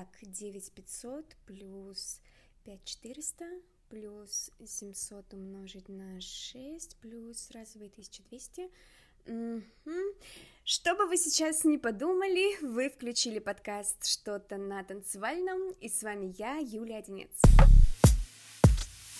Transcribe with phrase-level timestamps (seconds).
[0.00, 2.22] Так, 9500 плюс
[2.64, 3.44] 5400
[3.90, 8.70] плюс 700 умножить на 6 плюс разовые 1200.
[9.26, 10.00] Угу.
[10.64, 16.34] Что бы вы сейчас не подумали, вы включили подкаст «Что-то на танцевальном», и с вами
[16.38, 17.38] я, Юлия Одинец.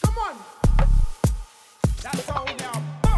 [0.03, 0.37] Come on.
[2.03, 3.10] That's all now.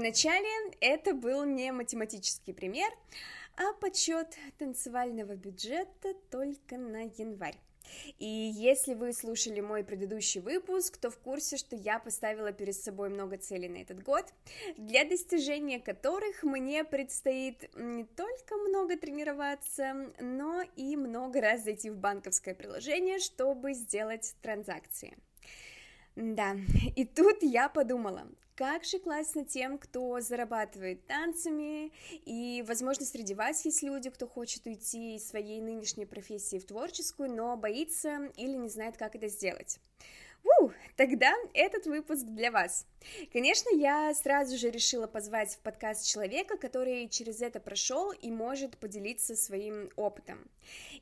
[0.00, 0.48] Вначале
[0.80, 2.90] это был не математический пример,
[3.54, 7.58] а подсчет танцевального бюджета только на январь.
[8.18, 13.10] И если вы слушали мой предыдущий выпуск, то в курсе, что я поставила перед собой
[13.10, 14.24] много целей на этот год,
[14.78, 21.96] для достижения которых мне предстоит не только много тренироваться, но и много раз зайти в
[21.98, 25.18] банковское приложение, чтобы сделать транзакции.
[26.16, 26.56] Да,
[26.96, 28.26] и тут я подумала,
[28.60, 31.92] как же классно тем, кто зарабатывает танцами,
[32.26, 37.34] и, возможно, среди вас есть люди, кто хочет уйти из своей нынешней профессии в творческую,
[37.34, 39.80] но боится или не знает, как это сделать.
[41.00, 42.86] Тогда этот выпуск для вас.
[43.32, 48.76] Конечно, я сразу же решила позвать в подкаст человека, который через это прошел и может
[48.76, 50.46] поделиться своим опытом.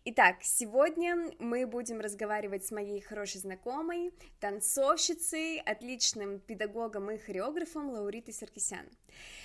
[0.05, 8.35] Итак, сегодня мы будем разговаривать с моей хорошей знакомой, танцовщицей, отличным педагогом и хореографом Лауритой
[8.35, 8.87] Саркисян.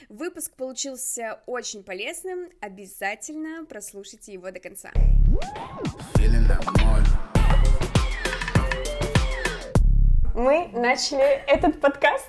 [0.07, 4.91] Выпуск получился очень полезным, обязательно прослушайте его до конца.
[10.33, 12.27] Мы начали этот подкаст.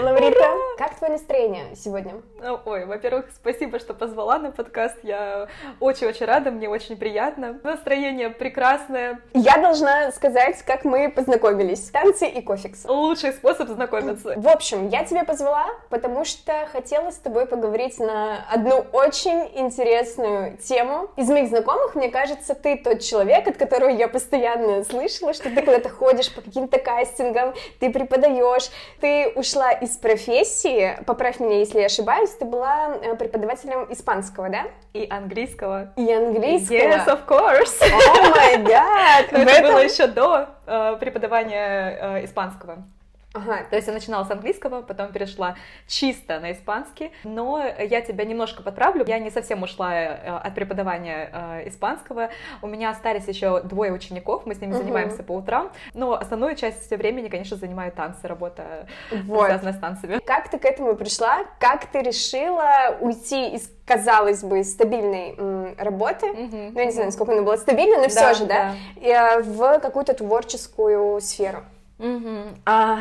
[0.00, 0.48] Лаурита,
[0.78, 2.22] как твое настроение сегодня?
[2.64, 4.96] Ой, во-первых, спасибо, что позвала на подкаст.
[5.02, 5.48] Я
[5.78, 7.60] очень-очень рада, мне очень приятно.
[7.62, 9.20] Настроение прекрасное.
[9.34, 11.90] Я должна сказать, как мы познакомились.
[11.90, 12.86] Танцы и кофекс.
[12.86, 14.34] Лучший способ знакомиться.
[14.36, 20.56] В общем, я тебя позвала, потому что хотела с тобой поговорить на одну очень интересную
[20.56, 21.10] тему.
[21.16, 25.60] Из моих знакомых, мне кажется, ты тот человек, от которого я постоянно слышала, что ты
[25.60, 28.70] куда-то ходишь по каким-то кастингам, ты преподаешь,
[29.00, 34.66] ты ушла из профессии, поправь меня, если я ошибаюсь, ты была э, преподавателем испанского, да?
[34.92, 35.92] И английского.
[35.96, 36.76] И английского.
[36.76, 37.82] Yes, of course.
[37.82, 39.26] О май гад!
[39.32, 42.84] Это было еще до э, преподавания э, испанского.
[43.32, 43.64] Ага.
[43.70, 48.62] То есть я начинала с английского, потом перешла чисто на испанский, но я тебя немножко
[48.62, 52.30] подправлю, я не совсем ушла э, от преподавания э, испанского,
[52.60, 54.82] у меня остались еще двое учеников, мы с ними угу.
[54.82, 59.46] занимаемся по утрам, но основную часть времени, конечно, занимаю танцы, работа вот.
[59.46, 60.18] связанная с танцами.
[60.26, 61.44] Как ты к этому пришла?
[61.60, 66.70] Как ты решила уйти из казалось бы, стабильной м, работы, mm-hmm.
[66.72, 69.36] ну, я не знаю, насколько она была стабильна, но да, все же, да, да.
[69.36, 71.64] Э, в какую-то творческую сферу.
[72.00, 72.60] Угу.
[72.64, 73.00] А,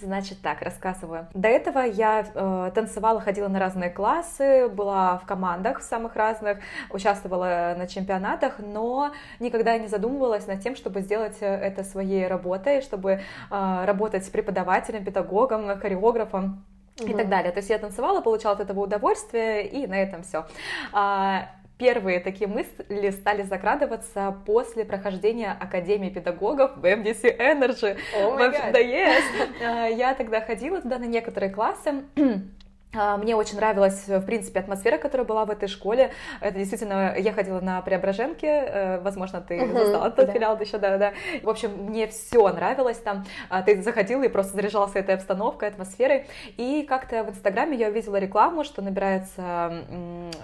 [0.00, 1.26] значит так, рассказываю.
[1.34, 6.58] До этого я э, танцевала, ходила на разные классы, была в командах самых разных,
[6.90, 13.10] участвовала на чемпионатах, но никогда не задумывалась над тем, чтобы сделать это своей работой, чтобы
[13.10, 16.64] э, работать с преподавателем, педагогом, хореографом.
[17.00, 17.12] Угу.
[17.12, 17.52] И так далее.
[17.52, 20.46] То есть я танцевала, получала от этого удовольствие, и на этом все.
[20.92, 27.96] А, Первые такие мысли стали закрадываться после прохождения Академии педагогов в MDC Energy.
[28.20, 29.94] Oh да, yes.
[29.96, 32.20] Я тогда ходила туда на некоторые классы, а,
[32.92, 36.10] мне очень нравилась, в принципе, атмосфера, которая была в этой школе.
[36.40, 40.32] Это действительно, я ходила на Преображенке, э, возможно, ты uh-huh, застала тот да.
[40.32, 41.12] филиал еще, да, да.
[41.42, 43.26] В общем, мне все нравилось там.
[43.50, 46.26] А, ты заходила и просто заряжался этой обстановкой, атмосферой.
[46.56, 49.84] И как-то в Инстаграме я увидела рекламу, что набирается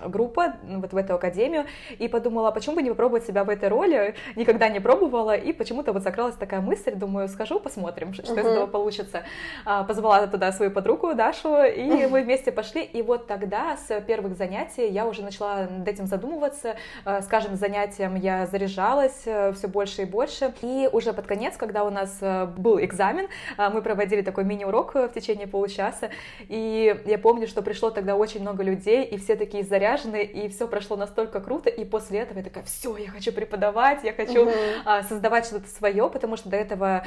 [0.05, 1.65] группа вот в эту академию,
[1.99, 4.15] и подумала, почему бы не попробовать себя в этой роли.
[4.37, 8.41] Никогда не пробовала, и почему-то вот закралась такая мысль, думаю, схожу, посмотрим, что uh-huh.
[8.41, 9.23] из этого получится.
[9.65, 14.01] А, позвала туда свою подругу Дашу, и мы вместе вместе пошли, и вот тогда с
[14.01, 16.75] первых занятий я уже начала над этим задумываться,
[17.05, 21.57] э, с каждым занятием я заряжалась э, все больше и больше, и уже под конец,
[21.57, 26.11] когда у нас э, был экзамен, мы проводили такой мини-урок в течение получаса,
[26.49, 30.67] и я помню, что пришло тогда очень много людей, и все такие заряженные, и все
[30.67, 35.09] прошло настолько круто, и после этого я такая, все, я хочу преподавать, я хочу uh-huh.
[35.09, 37.07] создавать что-то свое, потому что до этого,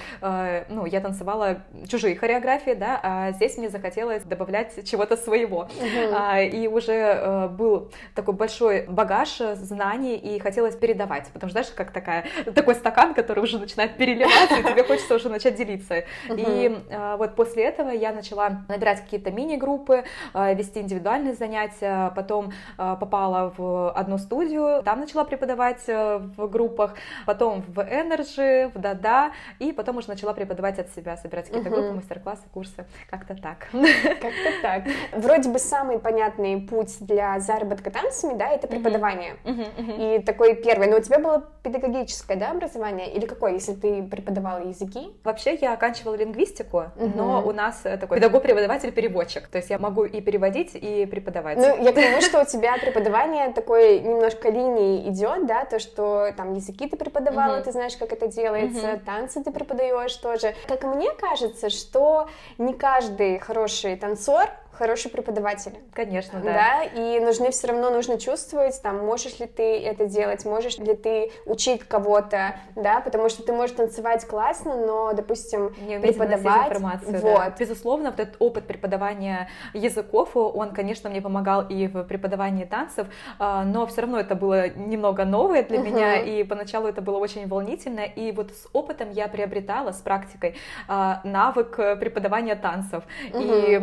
[0.69, 5.67] ну, я танцевала чужие хореографии, да, а здесь мне захотелось добавлять чего-то своего.
[5.79, 6.47] Uh-huh.
[6.47, 11.91] И уже э, был такой большой багаж знаний, и хотелось передавать, потому что, знаешь, как
[11.91, 12.25] такая,
[12.55, 15.95] такой стакан, который уже начинает переливаться, и тебе хочется уже начать делиться.
[15.95, 16.35] Uh-huh.
[16.37, 20.03] И э, вот после этого я начала набирать какие-то мини-группы,
[20.33, 27.63] э, вести индивидуальные занятия, потом попала в одну студию, там начала преподавать в группах, потом
[27.67, 31.73] в Energy, в Дада, и потом уже начала преподавать от себя, собирать какие-то uh-huh.
[31.73, 33.67] группы, мастер-классы, курсы, как-то так.
[33.71, 34.83] Как-то так.
[35.13, 39.35] Вроде бы самый понятный путь для заработка танцами, да, это преподавание.
[39.43, 39.67] Uh-huh.
[39.77, 40.17] Uh-huh.
[40.17, 40.87] И такой первый.
[40.87, 43.11] Но у тебя было педагогическое, да, образование?
[43.11, 45.15] Или какое, если ты преподавала языки?
[45.23, 47.11] Вообще я оканчивала лингвистику, uh-huh.
[47.15, 49.47] но у нас такой педагог-преподаватель-переводчик.
[49.47, 51.57] То есть я могу и переводить, и преподавать.
[51.57, 56.31] Ну, я к тому, что у тебя преподавание такой немножко линии идет, да, то, что
[56.35, 60.53] там языки ты преподавала, ты знаешь, как это делается, танцы ты преподаешь тоже.
[60.67, 65.75] Как мне кажется, что не каждый хороший танцор хорошие преподаватели.
[65.93, 66.53] Конечно, да.
[66.53, 70.95] Да, и нужны все равно, нужно чувствовать, там, можешь ли ты это делать, можешь ли
[70.95, 76.67] ты учить кого-то, да, потому что ты можешь танцевать классно, но, допустим, Не преподавать...
[76.67, 77.37] информацию, вот.
[77.37, 77.55] Да.
[77.57, 83.07] Безусловно, вот этот опыт преподавания языков, он, конечно, мне помогал и в преподавании танцев,
[83.39, 87.47] а, но все равно это было немного новое для меня, и поначалу это было очень
[87.47, 90.55] волнительно, и вот с опытом я приобретала, с практикой,
[90.87, 93.03] а, навык преподавания танцев,
[93.33, 93.77] и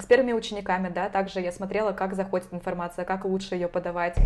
[0.00, 4.16] с первыми учениками, да, также я смотрела, как заходит информация, как лучше ее подавать.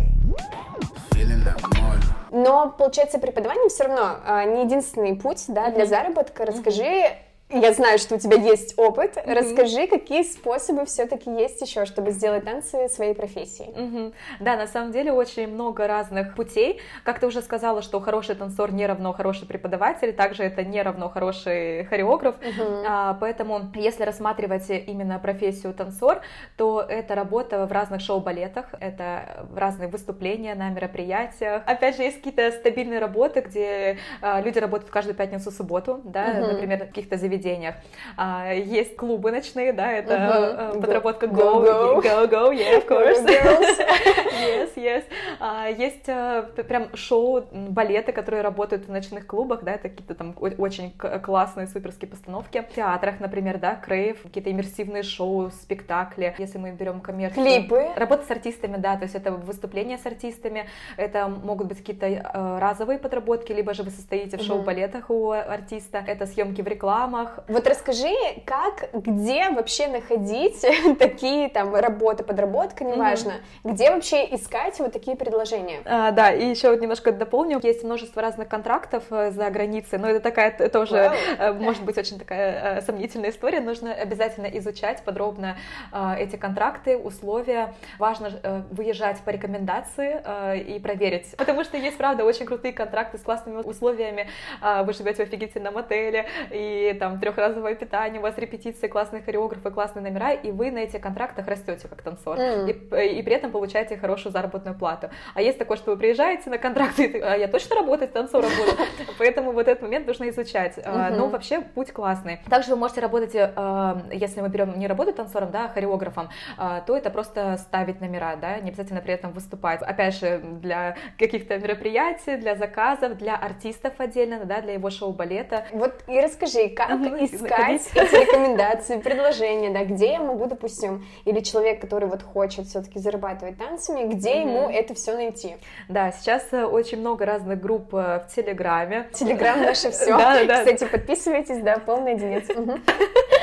[2.31, 6.45] Но, получается, преподавание все равно а, не единственный путь, да, для заработка.
[6.45, 7.17] Расскажи,
[7.51, 9.17] я знаю, что у тебя есть опыт.
[9.17, 9.33] Mm-hmm.
[9.33, 13.69] Расскажи, какие способы все-таки есть еще, чтобы сделать танцы своей профессией.
[13.69, 14.13] Mm-hmm.
[14.39, 16.79] Да, на самом деле очень много разных путей.
[17.03, 21.09] Как ты уже сказала, что хороший танцор не равно хороший преподаватель, также это не равно
[21.09, 22.35] хороший хореограф.
[22.39, 22.85] Mm-hmm.
[22.87, 26.21] А, поэтому, если рассматривать именно профессию танцор,
[26.57, 31.63] то это работа в разных шоу-балетах, это разные выступления на мероприятиях.
[31.65, 36.53] Опять же, есть какие-то стабильные работы, где а, люди работают каждую пятницу-субботу, да, mm-hmm.
[36.53, 37.75] например, в каких-то заведениях заведениях.
[38.17, 40.81] А, есть клубы ночные, да, это uh-huh.
[40.81, 43.25] подработка go, go, go, go, yeah, of course.
[43.25, 45.03] yes, yes.
[45.39, 50.35] А, есть а, прям шоу, балеты, которые работают в ночных клубах, да, это какие-то там
[50.39, 50.91] очень
[51.23, 52.65] классные суперские постановки.
[52.69, 56.35] В театрах, например, да, крейв, какие-то иммерсивные шоу, спектакли.
[56.37, 57.43] Если мы берем коммерцию.
[57.43, 57.87] Клипы.
[57.95, 60.67] Работа с артистами, да, то есть это выступления с артистами,
[60.97, 66.03] это могут быть какие-то э, разовые подработки, либо же вы состоите в шоу-балетах у артиста,
[66.05, 67.30] это съемки в рекламах.
[67.47, 68.13] Вот расскажи,
[68.45, 70.65] как, где вообще находить
[70.99, 73.33] такие там работы, подработка, неважно,
[73.63, 73.71] mm-hmm.
[73.73, 75.81] где вообще искать вот такие предложения?
[75.85, 80.09] А, да, и еще вот немножко дополню, есть множество разных контрактов э, за границей, но
[80.09, 81.53] это такая тоже, wow.
[81.53, 85.57] может быть, очень такая э, сомнительная история, нужно обязательно изучать подробно
[85.91, 88.31] э, эти контракты, условия, важно
[88.71, 90.21] выезжать по рекомендации
[90.67, 94.27] и проверить, потому что есть, правда, очень крутые контракты с классными условиями,
[94.61, 100.03] вы живете в офигительном отеле, и там трехразовое питание, у вас репетиции, классные хореографы, классные
[100.03, 102.69] номера, и вы на этих контрактах растете как танцор, mm.
[102.69, 105.09] и, и при этом получаете хорошую заработную плату.
[105.33, 108.77] А есть такое, что вы приезжаете на контракт, и а я точно работать танцором буду,
[109.17, 110.77] поэтому вот этот момент нужно изучать.
[110.77, 111.15] Mm-hmm.
[111.15, 112.39] Но вообще путь классный.
[112.49, 116.81] Также вы можете работать, а, если мы берем не работу танцором, да, а хореографом, а,
[116.81, 119.81] то это просто ставить номера, да, не обязательно при этом выступать.
[119.81, 125.65] Опять же, для каких-то мероприятий, для заказов, для артистов отдельно, да, для его шоу-балета.
[125.71, 131.81] Вот и расскажи, как искать эти рекомендации, предложения, да, где я могу, допустим, или человек,
[131.81, 135.55] который вот хочет все-таки зарабатывать танцами, где ему это все найти?
[135.89, 139.09] Да, сейчас э, очень много разных групп э, в Телеграме.
[139.13, 140.17] Телеграм наше все.
[140.17, 140.59] Да, да.
[140.59, 142.47] Кстати, подписывайтесь, да, полный единиц.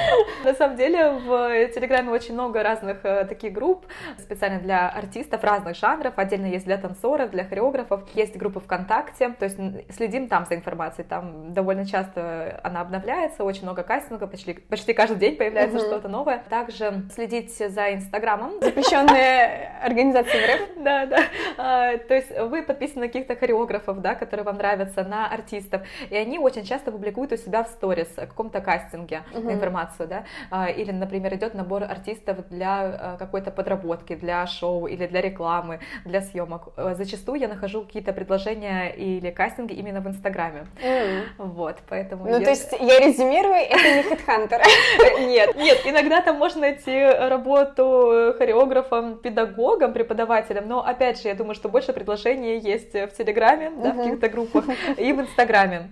[0.44, 3.86] На самом деле в Телеграме очень много разных э, таких групп,
[4.18, 9.44] специально для артистов разных жанров, отдельно есть для танцоров, для хореографов, есть группы ВКонтакте, то
[9.44, 9.58] есть
[9.90, 15.18] следим там за информацией, там довольно часто она обновляется, очень много кастинга, почти, почти каждый
[15.18, 15.86] день появляется uh-huh.
[15.86, 16.42] что-то новое.
[16.48, 18.52] Также следите за Инстаграмом.
[18.60, 20.68] Запрещенная организация в РФ.
[20.82, 21.18] Да, да.
[21.56, 26.16] А, то есть вы подписаны на каких-то хореографов, да, которые вам нравятся, на артистов, и
[26.16, 29.52] они очень часто публикуют у себя в сторис о каком-то кастинге uh-huh.
[29.88, 35.06] Информацию, да, а, или, например, идет набор артистов для а, какой-то подработки, для шоу или
[35.06, 36.68] для рекламы, для съемок.
[36.76, 40.66] Зачастую я нахожу какие-то предложения или кастинги именно в Инстаграме.
[40.82, 41.22] Mm.
[41.38, 42.24] Вот, поэтому...
[42.24, 42.44] Ну, я...
[42.44, 44.60] то есть я резюмирую это не хедхантер.
[45.20, 51.54] Нет, нет, иногда там можно найти работу хореографом, педагогом, преподавателем, но опять же, я думаю,
[51.54, 54.64] что больше предложений есть в Телеграме, да, в каких-то группах,
[54.96, 55.90] и в Инстаграме.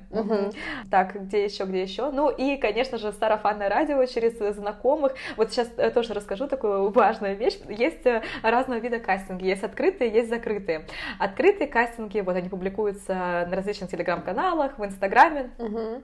[0.91, 2.11] Так, где еще, где еще?
[2.11, 5.13] Ну и, конечно же, сарафанное радио радио, через знакомых.
[5.37, 7.59] Вот сейчас э, тоже расскажу такую важную вещь.
[7.69, 9.45] Есть э, разного вида кастинги.
[9.45, 10.87] Есть открытые, есть закрытые.
[11.19, 15.51] Открытые кастинги, вот они публикуются на различных телеграм-каналах, в Инстаграме.
[15.59, 16.03] Угу.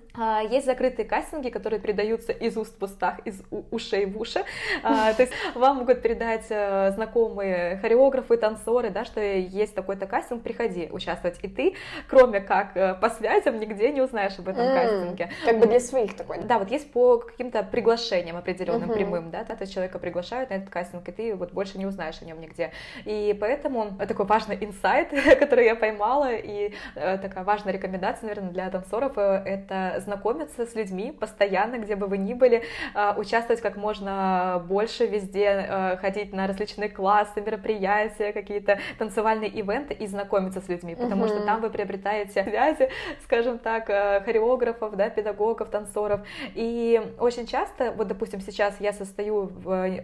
[0.50, 4.44] Есть закрытые кастинги, которые передаются из уст в устах, из ушей в уши.
[4.82, 10.42] А, то есть вам могут передать э, знакомые хореографы, танцоры, да, что есть такой-то кастинг,
[10.42, 11.38] приходи участвовать.
[11.42, 11.74] И ты,
[12.08, 15.30] кроме как по связям, нигде не узнаешь об этом кастинге.
[15.44, 16.38] Как бы для своих такой.
[16.42, 18.94] Да, вот есть по каким-то приглашениям определенным угу.
[18.94, 22.20] прямым, да, то есть человека приглашают на этот кастинг, и ты вот больше не узнаешь
[22.22, 22.70] о нем нигде.
[23.04, 25.08] И поэтому такой важный инсайт,
[25.40, 30.74] который я поймала, и э, такая важная рекомендация, наверное, для танцоров, э, это знакомиться с
[30.74, 32.62] людьми постоянно, где бы вы ни были,
[32.94, 40.06] э, участвовать как можно больше везде, ходить на различные классы, мероприятия, какие-то танцевальные ивенты и
[40.06, 41.28] знакомиться с людьми, потому угу.
[41.30, 42.90] что там вы приобретаете связи,
[43.24, 46.20] скажем так, хореографов, да, педагогов, танцоров,
[46.54, 47.61] и очень часто,
[47.96, 50.02] вот, допустим, сейчас я состою в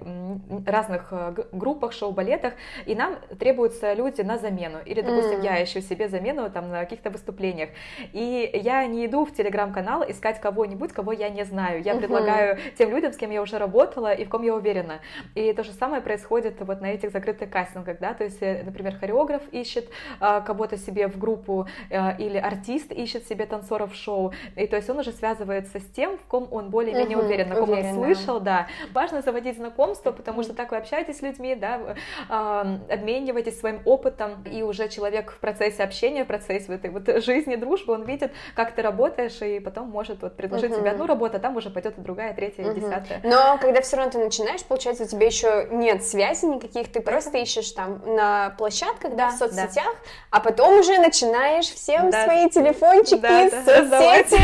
[0.66, 2.54] разных э, группах, шоу-балетах,
[2.86, 4.78] и нам требуются люди на замену.
[4.84, 5.44] Или, допустим, mm.
[5.44, 7.70] я ищу себе замену там на каких-то выступлениях.
[8.12, 11.82] И я не иду в телеграм-канал искать кого-нибудь, кого я не знаю.
[11.82, 11.98] Я mm-hmm.
[11.98, 15.00] предлагаю тем людям, с кем я уже работала и в ком я уверена.
[15.34, 18.96] И то же самое происходит вот на этих закрытых кастингах, да, то есть, э, например,
[18.96, 19.88] хореограф ищет
[20.20, 24.76] а, кого-то себе в группу, а, или артист ищет себе танцоров в шоу, и то
[24.76, 27.98] есть он уже связывается с тем, в ком он более-менее угу, уверен, на ком уверен,
[27.98, 28.66] он слышал, да.
[28.92, 31.80] Важно заводить знакомство, потому что так вы общаетесь с людьми, да,
[32.28, 37.94] обмениваетесь своим опытом, и уже человек в процессе общения, в процессе этой вот жизни, дружбы,
[37.94, 40.80] он видит, как ты работаешь, и потом может вот предложить угу.
[40.80, 42.74] тебе одну работу, а там уже пойдет и другая, третья, угу.
[42.74, 43.20] десятая.
[43.24, 47.38] Но когда все равно ты начинаешь, получается, у тебя еще нет связи никаких, ты просто
[47.38, 49.92] ищешь там на площадках, да, в соцсетях, да.
[50.30, 52.24] а потом уже начинаешь всем да.
[52.24, 54.40] свои телефончики, да, соцсети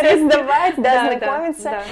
[0.00, 1.70] раздавать, да, знакомиться.
[1.70, 1.82] Да.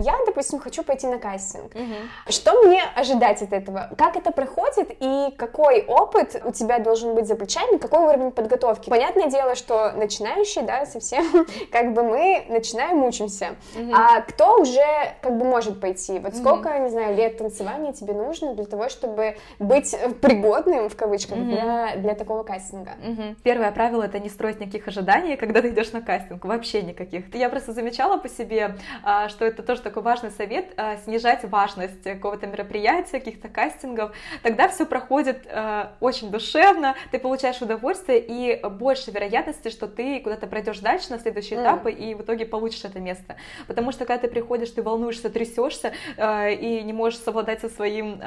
[0.00, 1.74] Я, допустим, хочу пойти на кастинг.
[1.74, 2.32] Угу.
[2.32, 3.90] Что мне ожидать от этого?
[3.96, 8.88] Как это проходит и какой опыт у тебя должен быть за плечами, какой уровень подготовки?
[8.88, 11.24] Понятное дело, что начинающие, да, совсем,
[11.72, 13.56] как бы мы начинаем, учимся.
[13.78, 13.92] Угу.
[13.94, 14.80] А кто уже
[15.20, 16.18] как бы может пойти?
[16.18, 16.84] Вот сколько, угу.
[16.84, 21.44] не знаю, лет танцевания тебе нужно для того, чтобы быть пригодным, в кавычках, угу.
[21.44, 22.92] для, для такого кастинга?
[23.06, 23.36] Угу.
[23.42, 27.34] Первое правило— это не строить никаких ожиданий, когда ты идешь на кастинг, вообще никаких.
[27.34, 32.04] Я просто замечала по себе, а, что это тоже такой важный совет, э, снижать важность
[32.04, 39.10] какого-то мероприятия, каких-то кастингов, тогда все проходит э, очень душевно, ты получаешь удовольствие и больше
[39.10, 43.36] вероятности, что ты куда-то пройдешь дальше на следующие этапы и в итоге получишь это место.
[43.66, 48.20] Потому что когда ты приходишь, ты волнуешься, трясешься э, и не можешь совладать со своим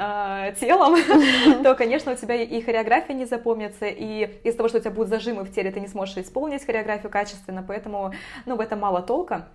[0.60, 0.96] телом,
[1.62, 5.08] то, конечно, у тебя и хореография не запомнится, и из-за того, что у тебя будут
[5.08, 8.12] зажимы в теле, ты не сможешь исполнить хореографию качественно, поэтому,
[8.44, 9.48] ну, в этом мало толка.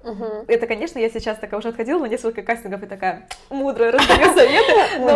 [0.47, 4.33] Это, конечно, я сейчас такая уже отходила ходила на несколько кастингов и такая мудрая раздаю
[4.35, 4.73] советы.
[4.99, 5.07] Но,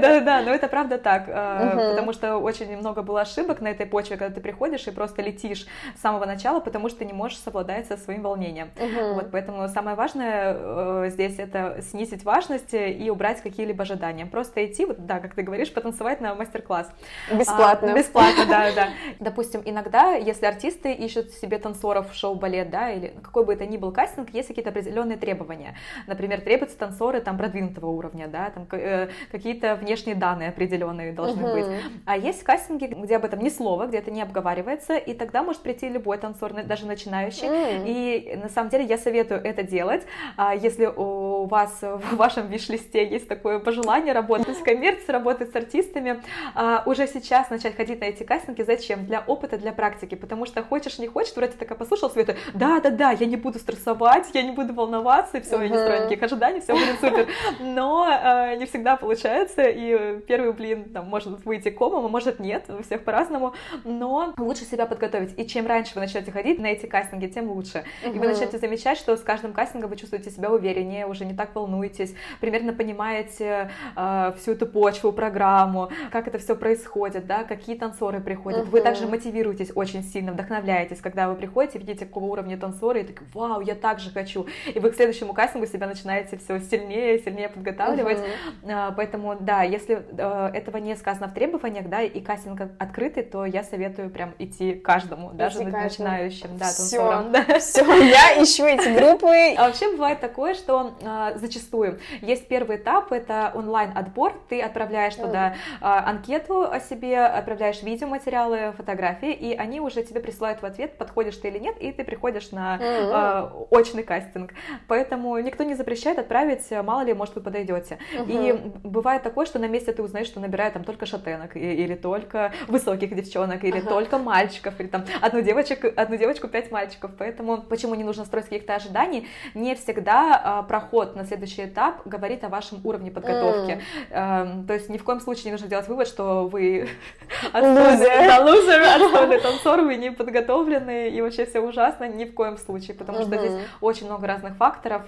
[0.00, 1.90] да, да, но это правда так, угу.
[1.90, 5.66] потому что очень много было ошибок на этой почве, когда ты приходишь и просто летишь
[5.96, 8.70] с самого начала, потому что ты не можешь совладать со своим волнением.
[8.76, 9.14] Угу.
[9.14, 14.26] Вот, поэтому самое важное э, здесь это снизить важность и убрать какие-либо ожидания.
[14.26, 16.90] Просто идти, вот, да, как ты говоришь, потанцевать на мастер-класс.
[17.32, 17.92] Бесплатно.
[17.92, 18.88] А, бесплатно, да, да.
[19.20, 23.76] Допустим, иногда, если артисты ищут себе танцоров в шоу-балет, да, или какой бы это ни
[23.76, 25.76] был кастинг, есть какие-то определенные требования.
[26.06, 31.42] Например, например, требуются танцоры там продвинутого уровня, да, там э, какие-то внешние данные определенные должны
[31.42, 31.52] uh-huh.
[31.52, 31.66] быть.
[32.06, 35.62] А есть кастинги, где об этом ни слова, где это не обговаривается, и тогда может
[35.62, 37.48] прийти любой танцор, даже начинающий.
[37.48, 37.84] Uh-huh.
[37.86, 40.02] И на самом деле я советую это делать,
[40.36, 45.56] а если у вас в вашем виш-листе есть такое пожелание работать в коммерции, работать с
[45.56, 46.22] артистами,
[46.54, 48.62] а, уже сейчас начать ходить на эти кастинги.
[48.62, 49.06] Зачем?
[49.06, 52.90] Для опыта, для практики, потому что хочешь, не хочешь, вроде такая послушал света, да, да,
[52.90, 55.62] да, я не буду стрессовать, я не буду волноваться, и все, uh-huh.
[55.62, 57.28] я не строю никаких ожиданий, все будет супер.
[57.60, 62.64] Но э, не всегда получается, и первый блин там может выйти комом, а может нет,
[62.68, 63.54] у всех по-разному,
[63.84, 65.38] но лучше себя подготовить.
[65.38, 67.84] И чем раньше вы начнете ходить на эти кастинги, тем лучше.
[68.04, 71.54] И вы начнете замечать, что с каждым кастингом вы чувствуете себя увереннее, уже не так
[71.54, 78.20] волнуетесь, примерно понимаете э, всю эту почву, программу, как это все происходит, да, какие танцоры
[78.20, 78.66] приходят.
[78.68, 83.26] Вы также мотивируетесь очень сильно, вдохновляетесь, когда вы приходите, видите, какого уровня танцоры, и такие,
[83.34, 84.46] вау, я так же хочу.
[84.74, 88.18] И вы к следующему кастингу себя начинаете все сильнее, сильнее подготавливать.
[88.62, 88.92] Uh-huh.
[88.96, 93.62] Поэтому, да, если э, этого не сказано в требованиях, да, и кастинг открытый, то я
[93.62, 95.82] советую прям идти каждому, идти даже каждому.
[95.82, 97.58] начинающим, да, все, да.
[97.58, 99.54] все, я ищу эти группы.
[99.56, 105.54] А вообще бывает такое, что э, зачастую есть первый этап, это онлайн-отбор, ты отправляешь туда
[105.80, 111.36] э, анкету о себе, отправляешь видеоматериалы, фотографии, и они уже тебе присылают в ответ, подходишь
[111.36, 114.52] ты или нет, и ты приходишь на очный кастинг.
[114.88, 117.98] Поэтому никто не запрещает отправить, мало ли, может, вы подойдете.
[118.26, 122.52] И бывает такое, что на месте ты узнаешь, что набирают там только шатенок, или только
[122.68, 123.88] высоких девчонок, или ага.
[123.88, 127.10] только мальчиков, или там одну, девочек, одну девочку, пять мальчиков.
[127.18, 129.26] Поэтому почему не нужно строить каких-то ожиданий?
[129.54, 133.80] Не всегда а, проход на следующий этап говорит о вашем уровне подготовки.
[134.10, 134.66] Mm.
[134.66, 136.88] то есть ни в коем случае не нужно делать вывод, что вы
[137.52, 143.22] отстойный, отстойный танцор, вы не подготовлены, и вообще все ужасно, ни в коем случае, потому
[143.22, 145.02] что здесь очень много разных факторов.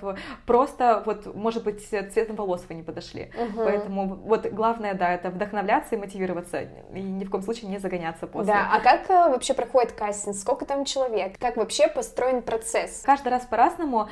[0.47, 0.64] Просто
[1.05, 3.31] вот, может быть, цветом волос вы не подошли.
[3.57, 6.63] Поэтому вот главное, да, это вдохновляться и мотивироваться,
[6.95, 8.53] и ни в коем случае не загоняться после.
[8.53, 10.37] Да, а как э, вообще проходит кастинг?
[10.37, 11.39] Сколько там человек?
[11.39, 13.03] Как вообще построен процесс?
[13.05, 14.09] Каждый раз по-разному.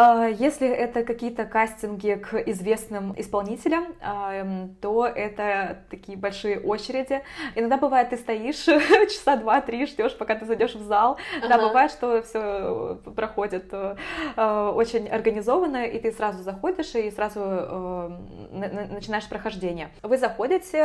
[0.00, 7.22] А, если это какие-то кастинги к известным исполнителям, эм, то это такие большие очереди.
[7.56, 8.62] Иногда бывает, ты стоишь
[9.10, 11.18] часа два-три, ждешь, пока ты зайдешь в зал.
[11.38, 11.48] Ага.
[11.48, 13.96] Да, бывает, что все проходит э,
[14.36, 18.10] э, очень организованно, и ты сразу заходишь и сразу э,
[18.92, 19.88] начинаешь прохождение.
[20.04, 20.78] Вы заходите,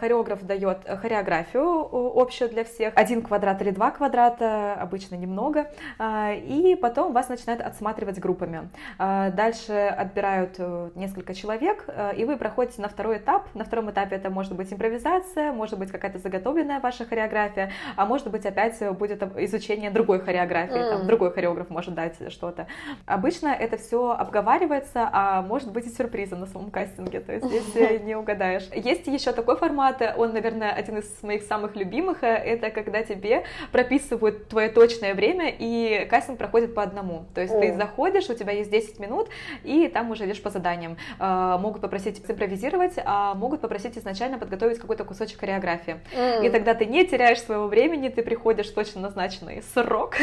[0.00, 7.12] хореограф дает хореографию общую для всех, один квадрат или два квадрата, обычно немного, и потом
[7.12, 8.68] вас начинают отсматривать группу группами.
[8.98, 13.46] А, дальше отбирают э, несколько человек, э, и вы проходите на второй этап.
[13.54, 18.30] На втором этапе это может быть импровизация, может быть какая-то заготовленная ваша хореография, а может
[18.30, 20.90] быть опять будет изучение другой хореографии, mm.
[20.90, 22.66] там другой хореограф может дать что-то.
[23.06, 27.76] Обычно это все обговаривается, а может быть и сюрпризом на самом кастинге, то есть здесь
[27.76, 28.68] э, не угадаешь.
[28.74, 34.48] Есть еще такой формат, он, наверное, один из моих самых любимых, это когда тебе прописывают
[34.48, 37.24] твое точное время, и кастинг проходит по одному.
[37.34, 37.60] То есть oh.
[37.60, 39.28] ты заходишь, у тебя есть 10 минут,
[39.64, 40.96] и там уже идешь по заданиям.
[41.18, 46.00] Э, могут попросить симпровизировать, а могут попросить изначально подготовить какой-то кусочек хореографии.
[46.12, 46.46] Mm.
[46.46, 50.16] И тогда ты не теряешь своего времени, ты приходишь в точно назначенный срок,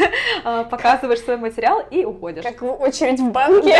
[0.44, 2.44] э, показываешь свой материал и уходишь.
[2.44, 3.74] Как очередь в банке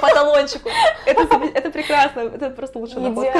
[0.00, 0.68] по талончику.
[1.06, 3.38] Это прекрасно, это просто лучше находка.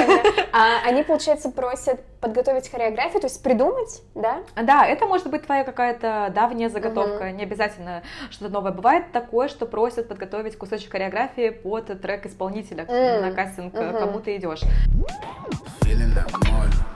[0.51, 4.39] А они, получается, просят подготовить хореографию, то есть придумать, да?
[4.55, 8.71] Да, это может быть твоя какая-то давняя заготовка, не обязательно что-то новое.
[8.71, 13.21] Бывает такое, что просят подготовить кусочек хореографии под трек исполнителя mm.
[13.21, 13.99] на кастинг, mm-hmm.
[13.99, 14.61] кому ты идешь.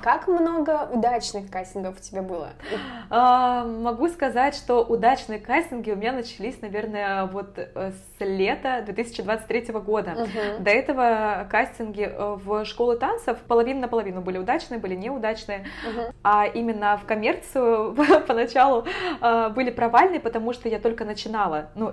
[0.02, 2.50] Как много удачных кастингов у тебя было?
[3.10, 9.74] А, могу сказать, что удачные кастинги у меня начались, наверное, вот э, с лета 2023
[9.74, 10.12] года.
[10.12, 10.60] Uh-huh.
[10.60, 16.14] До этого кастинги э, в школу танцев половина на половину были удачные, были неудачные, uh-huh.
[16.24, 17.96] а именно в коммерцию
[18.28, 18.86] поначалу
[19.22, 21.70] э, были провальные, потому что я только начинала.
[21.76, 21.92] Ну,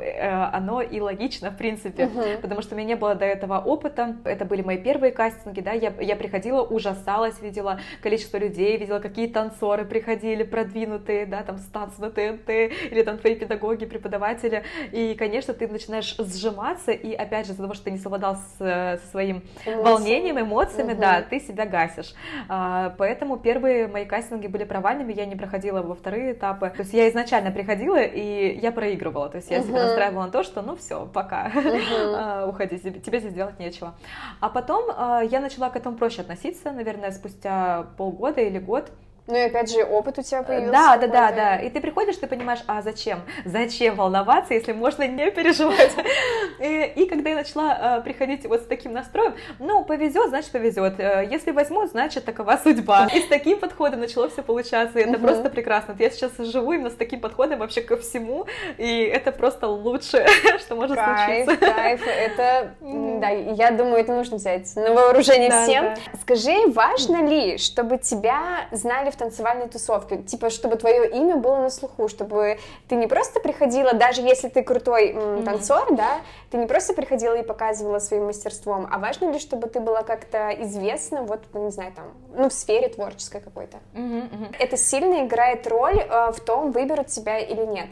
[0.53, 2.41] оно и логично, в принципе, uh-huh.
[2.41, 4.17] потому что у меня не было до этого опыта.
[4.25, 9.27] Это были мои первые кастинги, да, я, я приходила, ужасалась, видела количество людей, видела, какие
[9.29, 12.49] танцоры приходили, продвинутые, да, там, с танц на ТНТ,
[12.91, 14.63] или там твои педагоги, преподаватели,
[14.93, 18.59] и, конечно, ты начинаешь сжиматься, и, опять же, из-за того, что ты не совладал с,
[18.59, 19.83] со своим Эмоции.
[19.83, 21.01] волнением, эмоциями, угу.
[21.01, 22.15] да, ты себя гасишь.
[22.49, 26.93] А, поэтому первые мои кастинги были провальными, я не проходила во вторые этапы, то есть
[26.93, 29.69] я изначально приходила, и я проигрывала, то есть я угу.
[29.69, 32.49] себя настраивала на то, что, ну, все, пока, угу.
[32.51, 33.95] уходи, тебе здесь делать нечего.
[34.41, 38.93] А потом а, я начала к этому проще относиться, наверное, спустя полгода или год,
[39.27, 40.73] ну и опять же, опыт у тебя появился.
[40.73, 41.57] Да, да, да, да.
[41.57, 43.23] И ты приходишь, ты понимаешь, а зачем?
[43.47, 45.93] Зачем волноваться, если можно не переживать?
[46.61, 51.01] И, и когда я начала э, приходить вот с таким настроем, ну, повезет, значит повезет.
[51.01, 53.09] Э, если возьмут, значит такова судьба.
[53.13, 54.99] И с таким подходом начало все получаться.
[55.01, 55.97] И это просто прекрасно.
[55.99, 58.47] Я сейчас живу именно с таким подходом вообще ко всему.
[58.79, 60.27] И это просто лучшее,
[60.61, 61.67] что может кайф, случиться.
[61.67, 65.85] Кайф, это, да, я думаю, это нужно взять на вооружение да, всем.
[65.85, 66.19] Да.
[66.21, 71.71] Скажи, важно ли, чтобы тебя знали в танцевальной тусовке, типа, чтобы твое имя было на
[71.71, 75.45] слуху, чтобы ты не просто приходила, даже если ты крутой м, mm-hmm.
[75.45, 79.81] танцор, да, ты не просто приходила и показывала своим мастерством, а важно ли, чтобы ты
[79.81, 83.79] была как-то известна, вот, ну, не знаю, там, ну, в сфере творческой какой-то.
[83.95, 84.57] Mm-hmm.
[84.59, 87.89] Это сильно играет роль э, в том, выберут тебя или нет.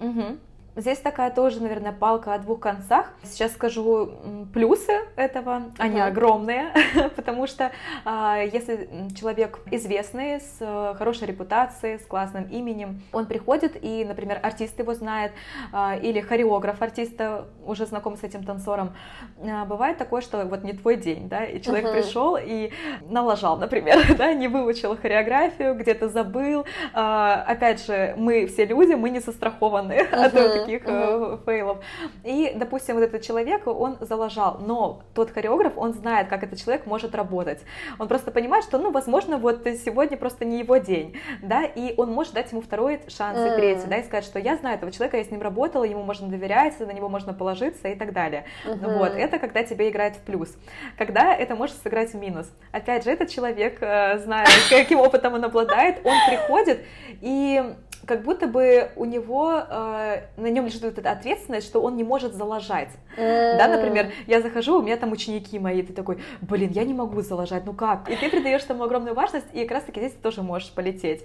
[0.00, 0.38] Mm-hmm.
[0.76, 3.12] Здесь такая тоже, наверное, палка о двух концах.
[3.24, 4.12] Сейчас скажу
[4.52, 6.08] плюсы этого, они uh-huh.
[6.08, 6.72] огромные,
[7.16, 7.72] потому что
[8.04, 14.40] а, если человек известный, с э, хорошей репутацией, с классным именем, он приходит и, например,
[14.42, 15.32] артист его знает,
[15.72, 18.94] а, или хореограф артиста уже знаком с этим танцором,
[19.40, 22.02] а, бывает такое, что вот не твой день, да, и человек uh-huh.
[22.02, 22.72] пришел и
[23.08, 26.64] налажал, например, да, не выучил хореографию, где-то забыл.
[26.92, 30.24] Опять же, мы все люди, мы не застрахованы uh-huh.
[30.61, 31.44] от таких uh-huh.
[31.44, 31.78] фейлов.
[32.24, 36.86] И, допустим, вот этот человек, он залажал, но тот хореограф, он знает, как этот человек
[36.86, 37.60] может работать.
[37.98, 42.10] Он просто понимает, что, ну, возможно, вот сегодня просто не его день, да, и он
[42.12, 43.52] может дать ему второй шанс mm.
[43.52, 46.02] и третий, да, и сказать, что я знаю этого человека, я с ним работала, ему
[46.02, 48.44] можно доверять, на него можно положиться и так далее.
[48.64, 48.98] Mm-hmm.
[48.98, 50.56] Вот, это когда тебе играет в плюс.
[50.96, 52.50] Когда это может сыграть в минус.
[52.72, 56.80] Опять же, этот человек, э, зная, каким опытом он обладает, он приходит
[57.20, 57.74] и
[58.06, 62.04] как будто бы у него э, на нем лежит вот эта ответственность, что он не
[62.04, 62.90] может залажать.
[63.16, 63.58] Mm.
[63.58, 67.20] Да, например, я захожу, у меня там ученики мои, ты такой, блин, я не могу
[67.20, 68.08] залажать, ну как?
[68.10, 71.22] И ты придаешь этому огромную важность, и как раз-таки здесь ты тоже можешь полететь.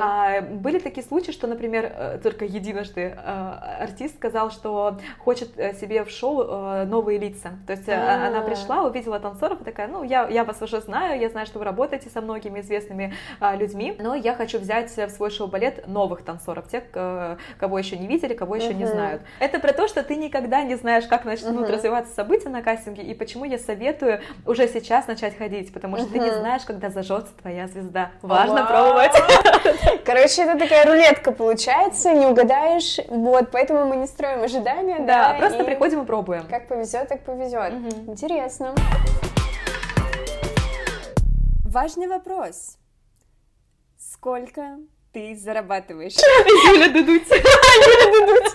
[0.00, 5.74] А, были такие случаи, что, например, э, только единожды э, артист сказал, что хочет э,
[5.74, 7.50] себе в шоу э, новые лица.
[7.66, 8.26] То есть mm.
[8.26, 11.58] она пришла, увидела танцоров и такая, ну, я, я вас уже знаю, я знаю, что
[11.58, 16.22] вы работаете со многими известными э, людьми, но я хочу взять в свой шоу-балет новых
[16.22, 16.84] танцоров, тех,
[17.58, 18.74] кого еще не видели, кого еще uh-huh.
[18.74, 19.22] не знают.
[19.40, 23.14] Это про то, что ты никогда не знаешь, как начнут развиваться события на кастинге, и
[23.14, 27.66] почему я советую уже сейчас начать ходить, потому что ты не знаешь, когда зажжется твоя
[27.68, 28.10] звезда.
[28.22, 29.12] Важно пробовать.
[30.04, 34.98] Короче, это такая рулетка получается, не угадаешь, вот, поэтому мы не строим ожидания.
[35.00, 36.46] Да, да просто и приходим и пробуем.
[36.48, 37.72] Как повезет, так повезет.
[38.06, 38.74] Интересно.
[41.64, 42.78] Важный вопрос.
[43.98, 44.78] Сколько
[45.12, 46.16] ты зарабатываешь.
[46.16, 47.28] Юля Дудуть.
[47.30, 48.52] Юля Дудуть.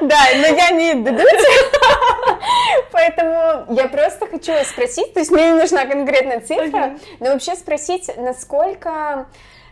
[0.00, 1.26] Да, но я не Дудуть.
[2.92, 8.10] Поэтому я просто хочу спросить, то есть мне не нужна конкретная цифра, но вообще спросить,
[8.16, 9.26] насколько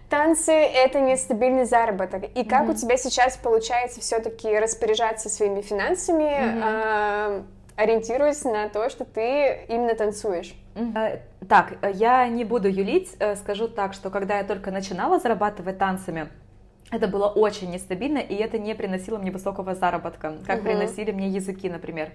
[0.09, 2.25] танцы это нестабильный заработок.
[2.35, 7.45] И как у тебя сейчас получается все-таки распоряжаться своими финансами,
[7.77, 10.55] ориентируясь на то, что ты именно танцуешь?
[10.95, 15.79] Э, так, я не буду юлить, э, скажу так, что когда я только начинала зарабатывать
[15.79, 16.29] танцами,
[16.91, 20.65] это было очень нестабильно, и это не приносило мне высокого заработка, как угу.
[20.65, 22.11] приносили мне языки, например.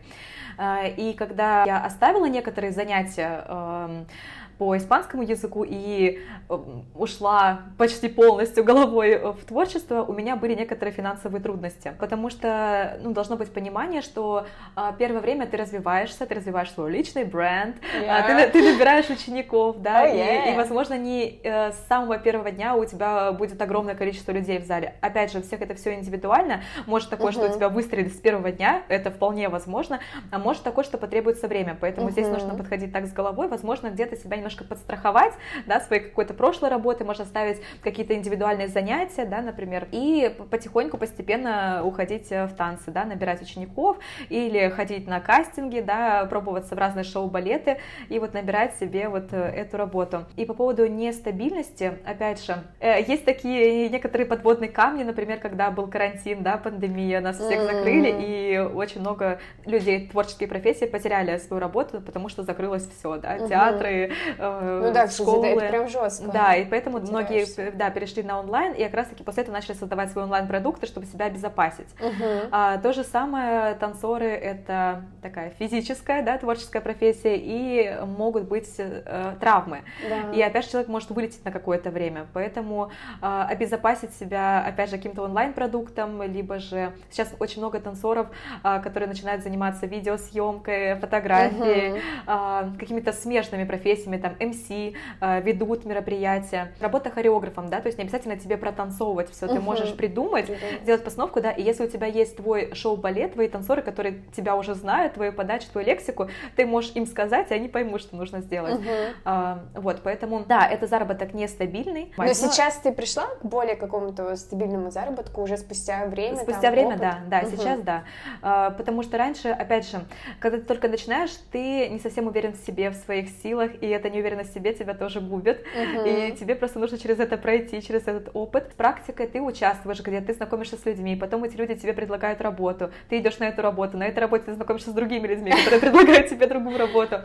[0.57, 4.07] Э, и когда я оставила некоторые занятия, эм,
[4.57, 6.57] по испанскому языку и э,
[6.95, 13.11] ушла почти полностью головой в творчество, у меня были некоторые финансовые трудности, потому что ну,
[13.11, 18.07] должно быть понимание, что а, первое время ты развиваешься, ты развиваешь свой личный бренд, yeah.
[18.09, 20.49] а, ты, ты набираешь учеников, да, oh, yeah.
[20.49, 24.59] и, и, возможно, не э, с самого первого дня у тебя будет огромное количество людей
[24.59, 24.95] в зале.
[25.01, 27.45] Опять же, всех это все индивидуально, может такое, uh-huh.
[27.45, 29.99] что у тебя выстрелит с первого дня, это вполне возможно,
[30.31, 32.11] а может такое, что потребуется время, поэтому uh-huh.
[32.11, 35.33] здесь нужно подходить так с головой, возможно, где-то себя немножко подстраховать,
[35.65, 41.81] да, своей какой-то прошлой работы, можно ставить какие-то индивидуальные занятия, да, например, и потихоньку, постепенно
[41.83, 43.97] уходить в танцы, да, набирать учеников
[44.29, 47.79] или ходить на кастинги, да, пробоваться в разные шоу-балеты
[48.09, 50.25] и вот набирать себе вот э, эту работу.
[50.35, 55.87] И по поводу нестабильности, опять же, э, есть такие некоторые подводные камни, например, когда был
[55.87, 61.99] карантин, да, пандемия, нас всех закрыли, и очень много людей творческие профессии потеряли свою работу,
[61.99, 65.47] потому что закрылось все, да, театры, э, ну, да, школы.
[65.47, 66.31] Это, это прям жестко.
[66.31, 70.11] Да, и поэтому многие да, перешли на онлайн, и как раз-таки после этого начали создавать
[70.11, 71.87] свои онлайн-продукты, чтобы себя обезопасить.
[71.99, 72.49] Угу.
[72.51, 79.35] А, то же самое танцоры— это такая физическая, да, творческая профессия, и могут быть э,
[79.39, 79.81] травмы.
[80.09, 80.31] Да.
[80.33, 84.97] И опять же человек может вылететь на какое-то время, поэтому э, обезопасить себя, опять же,
[84.97, 88.27] каким-то онлайн-продуктом, либо же сейчас очень много танцоров,
[88.63, 91.99] э, которые начинают заниматься видеосъемкой, фотографией, угу.
[92.27, 96.71] э, какими-то смежными профессиями, там, MC, э, ведут мероприятия.
[96.79, 100.49] Работа хореографом, да, то есть не обязательно тебе протанцовывать все, ты можешь придумать,
[100.81, 104.73] сделать постановку, да, и если у тебя есть твой шоу-балет, твои танцоры, которые тебя уже
[104.73, 108.79] знают, твою подачу, твою лексику, ты можешь им сказать, и они поймут, что нужно сделать.
[109.23, 112.11] А, вот, поэтому, да, это заработок нестабильный.
[112.17, 116.37] Но, сейчас ты пришла к более какому-то стабильному заработку уже спустя время?
[116.37, 118.03] Спустя время, да, да, сейчас да.
[118.41, 119.99] А, потому что раньше, опять же,
[120.39, 124.09] когда ты только начинаешь, ты не совсем уверен в себе, в своих силах, и это
[124.15, 126.31] неуверенность в себе тебя тоже губит, uh-huh.
[126.31, 128.73] и тебе просто нужно через это пройти, через этот опыт.
[128.75, 133.19] Практикой ты участвуешь, где ты знакомишься с людьми, потом эти люди тебе предлагают работу, ты
[133.19, 136.47] идешь на эту работу, на этой работе ты знакомишься с другими людьми, которые предлагают тебе
[136.47, 137.21] другую работу.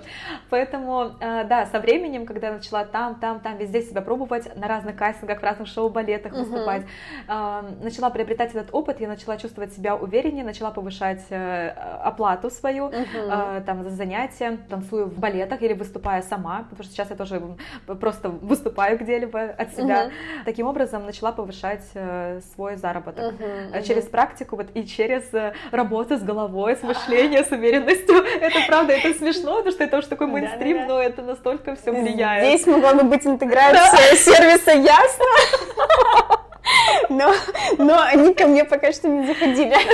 [0.50, 4.68] Поэтому, э, да, со временем, когда я начала там, там, там, везде себя пробовать, на
[4.68, 6.82] разных кастингах, в разных шоу-балетах выступать,
[7.28, 7.82] uh-huh.
[7.82, 11.68] начала приобретать этот опыт, я начала чувствовать себя увереннее, начала повышать э,
[12.02, 13.64] оплату свою, uh-huh.
[13.64, 17.42] там, за занятия, танцую в балетах или выступая сама, потому что сейчас я тоже
[18.00, 20.06] просто выступаю где-либо от себя.
[20.06, 20.44] Uh-huh.
[20.44, 21.84] Таким образом, начала повышать
[22.54, 23.82] свой заработок uh-huh.
[23.86, 25.24] через практику вот и через
[25.70, 28.16] работу с головой, с мышлением, с уверенностью.
[28.40, 32.46] Это правда, это смешно, потому что это уже такой мейнстрим, но это настолько все влияет.
[32.46, 35.26] Здесь могла бы быть интеграция сервиса Ясно.
[37.08, 37.32] Но,
[37.78, 39.76] но они ко мне пока что не заходили.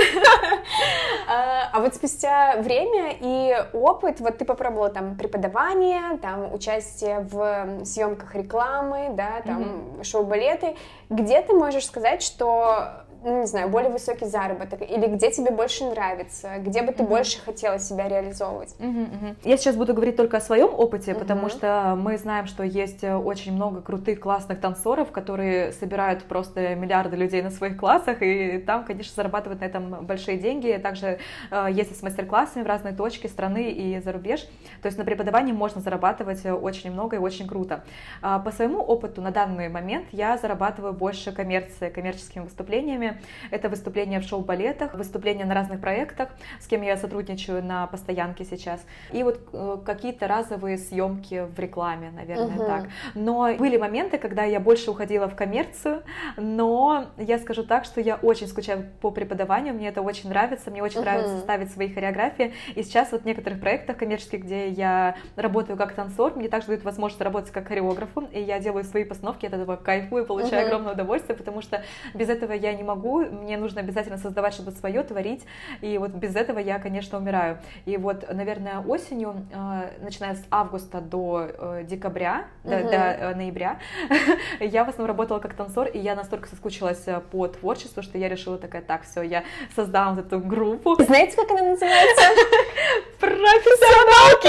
[1.29, 7.83] А, а вот спустя время и опыт, вот ты попробовала там преподавание, там участие в
[7.83, 10.03] съемках рекламы, да, там mm-hmm.
[10.05, 10.77] шоу-балеты.
[11.09, 16.57] Где ты можешь сказать, что не знаю, более высокий заработок, или где тебе больше нравится,
[16.59, 17.07] где бы ты mm-hmm.
[17.07, 18.75] больше хотела себя реализовывать.
[18.79, 19.37] Mm-hmm.
[19.43, 21.19] Я сейчас буду говорить только о своем опыте, mm-hmm.
[21.19, 26.75] потому что мы знаем, что есть э, очень много крутых, классных танцоров, которые собирают просто
[26.75, 30.79] миллиарды людей на своих классах, и там, конечно, зарабатывают на этом большие деньги.
[30.81, 31.19] Также
[31.51, 34.41] э, ездят с мастер-классами в разные точки страны и за рубеж.
[34.81, 37.83] То есть на преподавании можно зарабатывать э, очень много и очень круто.
[38.21, 43.21] А по своему опыту на данный момент я зарабатываю больше коммерции, коммерческими выступлениями, программе.
[43.51, 48.85] Это выступления в шоу-балетах, выступления на разных проектах, с кем я сотрудничаю на постоянке сейчас.
[49.13, 52.65] И вот э, какие-то разовые съемки в рекламе, наверное, угу.
[52.65, 52.87] так.
[53.15, 56.03] Но были моменты, когда я больше уходила в коммерцию,
[56.37, 60.83] но я скажу так, что я очень скучаю по преподаванию, мне это очень нравится, мне
[60.83, 61.05] очень угу.
[61.05, 62.53] нравится ставить свои хореографии.
[62.75, 66.83] И сейчас вот в некоторых проектах коммерческих, где я работаю как танцор, мне также дают
[66.83, 70.67] возможность работать как хореографом, и я делаю свои постановки, от этого кайфую, получаю угу.
[70.67, 74.71] огромное удовольствие, потому что без этого я не могу могу, мне нужно обязательно создавать что-то
[74.71, 75.45] свое, творить,
[75.81, 77.59] и вот без этого я, конечно, умираю.
[77.85, 82.71] И вот, наверное, осенью, э, начиная с августа до э, декабря, угу.
[82.71, 83.79] до, до э, ноября,
[84.59, 88.57] я в основном работала как танцор, и я настолько соскучилась по творчеству, что я решила
[88.57, 89.43] такая, так, все, я
[89.75, 90.95] создам вот эту группу.
[91.03, 92.23] Знаете, как она называется?
[93.19, 94.47] Профессионалки!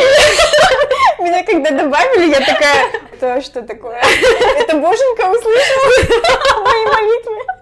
[1.23, 2.87] Меня когда добавили, я такая,
[3.21, 4.01] то что такое?
[4.59, 7.58] Это боженька услышала мои молитвы.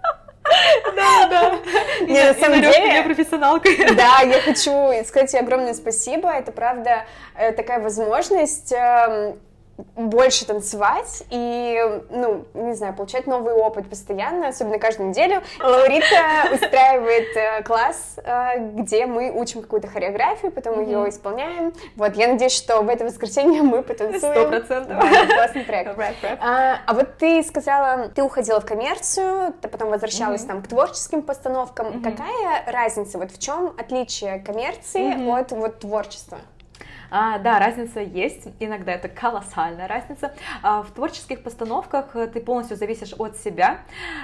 [0.95, 1.59] Да, да.
[2.01, 2.95] Не, на самом деле...
[2.95, 3.69] Я профессионалка.
[3.95, 6.31] Да, я хочу сказать тебе огромное спасибо.
[6.31, 7.05] Это, правда,
[7.37, 9.39] э, такая возможность эм,
[9.97, 15.43] больше танцевать и, ну, не знаю, получать новый опыт постоянно, особенно каждую неделю.
[15.61, 20.87] Лаурита устраивает э, класс, э, где мы учим какую-то хореографию, потом mm-hmm.
[20.87, 21.73] ее исполняем.
[21.97, 24.19] Вот, я надеюсь, что в это воскресенье мы потанцуем.
[24.19, 24.99] Сто процентов.
[25.35, 25.97] Классный трек.
[26.41, 30.49] А, а вот ты сказала, ты уходила в коммерцию, ты потом возвращалась mm-hmm.
[30.49, 31.89] там к творческим постановкам.
[31.89, 32.03] Mm-hmm.
[32.03, 36.39] Какая разница, вот в чем отличие коммерции от вот творчества?
[37.11, 40.35] А, да, разница есть, иногда это колоссальная разница.
[40.63, 43.81] А, в творческих постановках ты полностью зависишь от себя,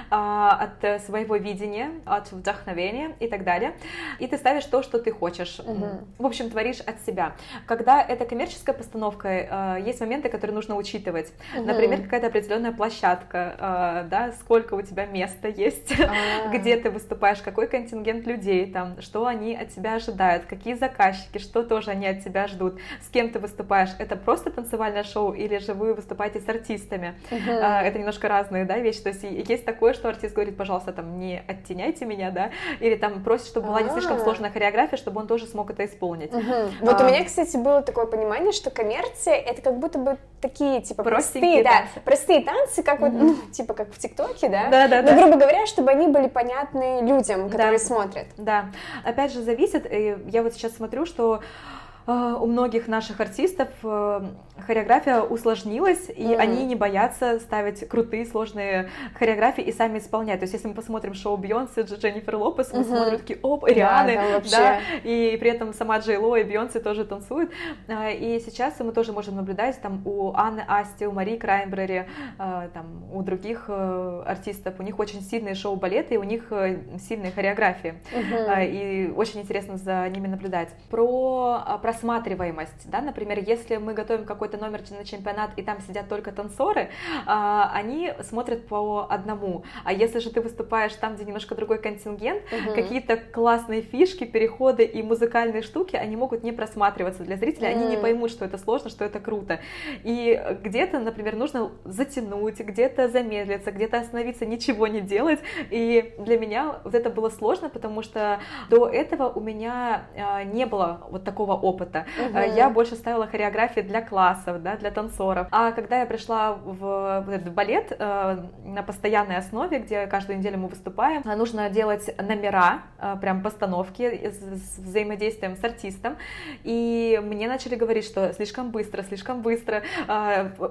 [0.09, 3.73] а, от своего видения, от вдохновения и так далее.
[4.19, 5.59] И ты ставишь то, что ты хочешь.
[5.59, 5.87] Угу.
[6.19, 7.33] В общем, творишь от себя.
[7.65, 11.33] Когда это коммерческая постановка, а, есть моменты, которые нужно учитывать.
[11.55, 11.63] Угу.
[11.63, 16.49] Например, какая-то определенная площадка, а, да, сколько у тебя места есть, А-а-а.
[16.53, 21.63] где ты выступаешь, какой контингент людей там, что они от тебя ожидают, какие заказчики, что
[21.63, 25.57] тоже они от тебя ждут зовут, с кем ты выступаешь, это просто танцевальное шоу или
[25.57, 27.15] же вы выступаете с артистами.
[27.31, 27.81] Uh-huh.
[27.81, 29.01] Это немножко разные, да, вещи.
[29.01, 33.23] То есть есть такое, что артист говорит, пожалуйста, там, не оттеняйте меня, да, или там
[33.23, 34.19] просит, чтобы была не слишком а.
[34.19, 36.31] сложная хореография, чтобы он тоже смог это исполнить.
[36.31, 36.71] Uh-huh.
[36.81, 40.81] Вот а, у меня, кстати, было такое понимание, что коммерция это как будто бы такие,
[40.81, 44.67] типа, простые, да, простые танцы, как вот, ну, типа, как в ТикТоке, да?
[44.69, 48.27] Да, да, Но, грубо говоря, чтобы они были понятны людям, которые смотрят.
[48.37, 48.65] Да.
[49.05, 54.21] Опять же, зависит, я вот сейчас смотрю, что а, у многих наших артистов э,
[54.65, 56.35] хореография усложнилась, и mm-hmm.
[56.35, 60.39] они не боятся ставить крутые, сложные хореографии и сами исполнять.
[60.39, 62.83] То есть, если мы посмотрим шоу Бейонсе, Дженнифер Лопес, мы mm-hmm.
[62.83, 67.05] смотрим такие, оп, Рианы, да, да, и при этом сама Джей Ло и Бейонсе тоже
[67.05, 67.51] танцуют.
[67.87, 72.05] А, и сейчас мы тоже можем наблюдать там у Анны Асти, у Марии Крайнбрери,
[72.37, 76.79] а, там у других э, артистов, у них очень сильные шоу-балеты, и у них э,
[76.99, 77.95] сильные хореографии.
[78.13, 78.67] Mm-hmm.
[78.69, 80.69] И очень интересно за ними наблюдать.
[80.89, 86.09] Про, про просматриваемость, да, например, если мы готовим какой-то номер на чемпионат, и там сидят
[86.09, 86.89] только танцоры,
[87.25, 92.41] а, они смотрят по одному, а если же ты выступаешь там, где немножко другой контингент,
[92.51, 92.73] угу.
[92.73, 97.71] какие-то классные фишки, переходы и музыкальные штуки, они могут не просматриваться для зрителя, mm.
[97.71, 99.59] они не поймут, что это сложно, что это круто,
[100.03, 106.79] и где-то, например, нужно затянуть, где-то замедлиться, где-то остановиться, ничего не делать, и для меня
[106.83, 111.53] вот это было сложно, потому что до этого у меня а, не было вот такого
[111.53, 111.82] опыта.
[111.85, 112.37] Угу.
[112.55, 115.47] Я больше ставила хореографии для классов, да, для танцоров.
[115.51, 120.67] А когда я пришла в, в балет а, на постоянной основе, где каждую неделю мы
[120.67, 122.81] выступаем, нужно делать номера,
[123.21, 126.17] прям постановки с взаимодействием с артистом.
[126.63, 129.83] И мне начали говорить, что слишком быстро, слишком быстро,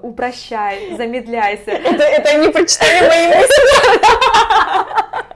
[0.02, 1.70] упрощай, замедляйся.
[1.70, 2.38] Это, это
[3.08, 3.62] мои мысли.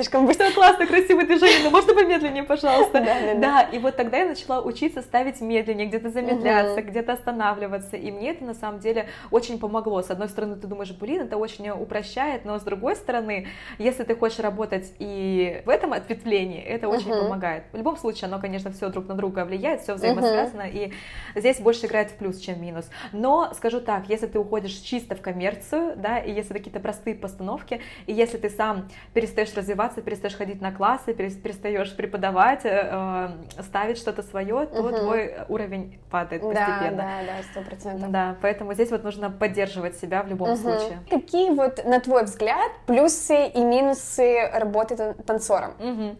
[0.00, 3.02] Слишком быстро, классно, красивое движение, но можно помедленнее, пожалуйста?
[3.04, 3.60] Да, да, да.
[3.70, 8.42] и вот тогда я начала учиться ставить медленнее, где-то замедляться, где-то останавливаться, и мне это
[8.42, 10.00] на самом деле очень помогло.
[10.00, 14.16] С одной стороны, ты думаешь, блин, это очень упрощает, но с другой стороны, если ты
[14.16, 17.64] хочешь работать и в этом ответвлении, это очень помогает.
[17.70, 20.94] В любом случае, оно, конечно, все друг на друга влияет, все взаимосвязано, и
[21.34, 22.88] здесь больше играет в плюс, чем в минус.
[23.12, 27.82] Но скажу так, если ты уходишь чисто в коммерцию, да, и если какие-то простые постановки,
[28.06, 34.22] и если ты сам перестаешь развиваться, перестаешь ходить на классы, перестаешь преподавать, э, ставить что-то
[34.22, 34.96] свое, то угу.
[34.96, 36.96] твой уровень падает постепенно.
[36.96, 38.10] Да, да, да, сто процентов.
[38.10, 40.58] Да, поэтому здесь вот нужно поддерживать себя в любом угу.
[40.58, 41.00] случае.
[41.08, 45.72] Какие вот, на твой взгляд, плюсы и минусы работы танцором?
[45.78, 46.16] Угу.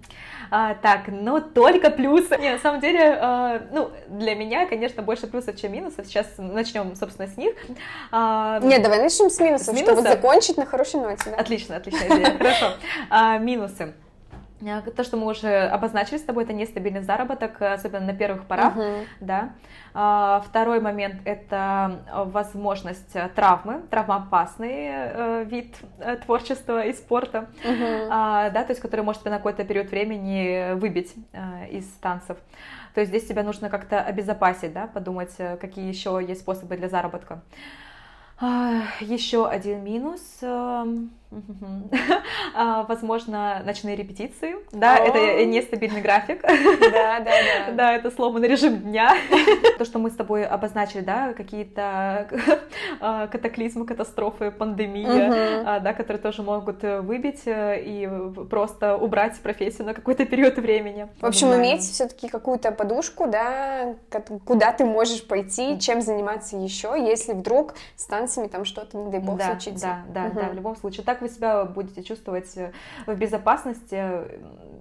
[0.50, 2.36] А, так, ну только плюсы.
[2.38, 6.06] Не, на самом деле, а, ну, для меня, конечно, больше плюсов, чем минусов.
[6.06, 7.54] Сейчас начнем, собственно, с них.
[8.10, 9.98] А, Нет, давай начнем с минусов, с минусов?
[9.98, 11.30] чтобы закончить на хорошей ноте.
[11.30, 11.36] Да?
[11.36, 12.38] Отлично, отличная идея.
[12.38, 12.72] Хорошо.
[13.10, 13.94] А, минусы.
[14.66, 18.77] А, то, что мы уже обозначили с тобой, это нестабильный заработок, особенно на первых порах,
[18.77, 19.07] uh-huh.
[19.20, 19.51] да.
[19.94, 28.51] А, второй момент– это возможность травмы, травмоопасный э, вид э, творчества и спорта, uh-huh.
[28.51, 32.37] да, то есть который может на какой-то период времени выбить э, из танцев.
[32.94, 37.40] То есть здесь тебя нужно как-то обезопасить, да, подумать, какие еще есть способы для заработка.
[38.40, 41.11] Еще один минус эм,
[42.55, 46.42] А, возможно, ночные репетиции, да, это нестабильный график.
[46.90, 47.72] Да, да, да.
[47.81, 49.14] Да, это сломанный режим дня.
[49.79, 52.29] То, что мы с тобой обозначили, да, какие-то
[53.00, 58.09] а, катаклизмы, катастрофы, пандемия, а, да, которые тоже могут выбить э, и
[58.50, 61.09] просто убрать профессию на какой-то период времени.
[61.20, 63.94] В общем, иметь все-таки какую-то подушку, да,
[64.44, 69.21] куда ты можешь пойти, чем заниматься еще, если вдруг с танцами там что-то, не дай
[69.21, 70.05] бог, случится.
[70.09, 71.05] Да, да, да, в любом случае.
[71.05, 72.73] Так вы себя будете чувствовать э,
[73.07, 73.95] в безопасности,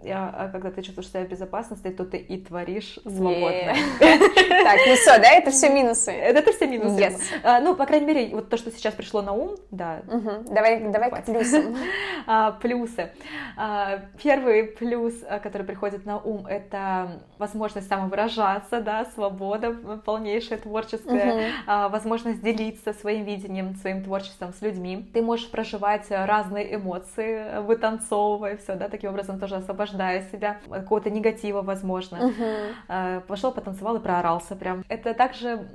[0.06, 3.74] а когда ты чувствуешь себя в безопасности, то ты и творишь свободно.
[4.70, 6.12] Так, ну все, да, это все минусы.
[6.12, 7.18] Это все минусы.
[7.44, 10.02] А, ну, по крайней мере, вот то, что сейчас пришло на ум, да.
[10.50, 11.76] Давай, давай к плюсам.
[12.28, 13.12] А, плюсы.
[13.58, 19.74] А, первый плюс, который приходит на ум, это возможность самовыражаться, да, свобода
[20.06, 21.54] полнейшая творческая,
[21.90, 25.10] возможность делиться своим видением, своим творчеством с людьми.
[25.14, 29.56] Ты можешь проживать разные эмоции, вытанцовывая все, да, таким образом тоже
[29.90, 32.32] освобождая себя от какого-то негатива, возможно.
[32.88, 33.22] Uh-huh.
[33.28, 34.84] Пошел, потанцевал и проорался прям.
[34.90, 35.68] Это также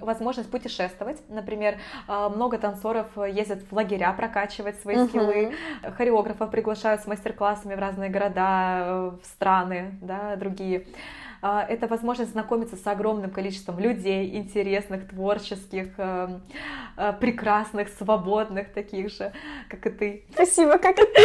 [0.00, 1.18] возможность путешествовать.
[1.28, 1.76] Например,
[2.06, 5.08] а, много танцоров ездят в лагеря прокачивать свои uh-huh.
[5.08, 5.54] скиллы,
[5.96, 10.86] хореографов приглашают с мастер-классами в разные города, э, в страны, да, другие.
[11.40, 16.42] А, это возможность знакомиться с огромным количеством людей, интересных, творческих, эм,
[16.96, 19.32] э, прекрасных, свободных, таких же,
[19.68, 20.24] как и ты.
[20.32, 21.22] Спасибо, как и ты.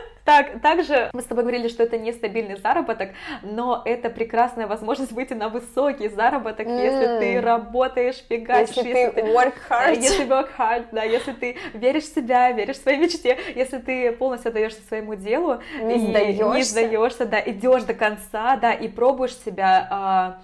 [0.26, 3.10] Так, также мы с тобой говорили, что это нестабильный заработок,
[3.42, 6.84] но это прекрасная возможность выйти на высокий заработок, mm.
[6.84, 8.76] если ты работаешь, фигачишь.
[8.76, 9.94] Если, если ты work hard.
[9.94, 14.10] Если work hard, да, если ты веришь в себя, веришь в своей мечте, если ты
[14.10, 19.36] полностью отдаешься своему делу, не сдаешься, не сдаешься, да, идешь до конца, да, и пробуешь
[19.36, 20.38] себя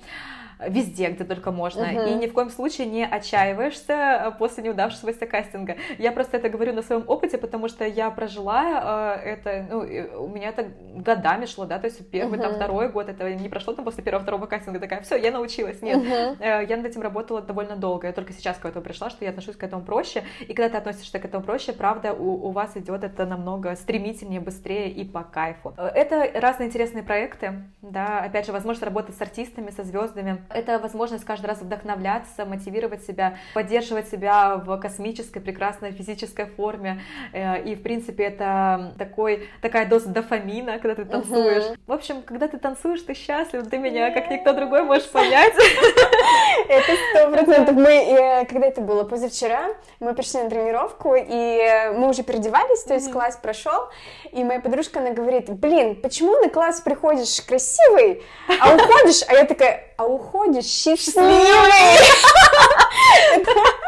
[0.69, 2.13] везде, где только можно, uh-huh.
[2.13, 5.77] и ни в коем случае не отчаиваешься э, после неудавшегося кастинга.
[5.99, 9.79] Я просто это говорю на своем опыте, потому что я прожила э, это, ну,
[10.25, 12.43] у меня это годами шло, да, то есть первый, uh-huh.
[12.43, 16.03] там, второй год, это не прошло там после первого-второго кастинга, такая, все, я научилась, нет,
[16.41, 19.31] э, я над этим работала довольно долго, я только сейчас к этому пришла, что я
[19.31, 22.77] отношусь к этому проще, и когда ты относишься к этому проще, правда, у, у вас
[22.77, 25.75] идет это намного стремительнее, быстрее и по кайфу.
[25.77, 31.25] Это разные интересные проекты, да, опять же, возможность работать с артистами, со звездами, Это возможность
[31.25, 37.03] каждый раз вдохновляться, мотивировать себя, поддерживать себя в космической, прекрасной физической форме.
[37.33, 41.65] Э, и, в принципе, это такой, такая доза дофамина, когда ты танцуешь.
[41.65, 41.75] Угу.
[41.87, 45.55] В общем, когда ты танцуешь, ты счастлив, ты меня, как никто другой, можешь понять.
[46.69, 47.75] Это сто процентов.
[47.75, 52.95] Мы, э, когда это было позавчера, мы пришли на тренировку, и мы уже переодевались, то
[52.95, 53.89] есть класс прошел,
[54.31, 58.23] и моя подружка, она говорит, блин, почему на класс приходишь красивый,
[58.61, 61.33] а уходишь, а я такая, а уходишь счастливый.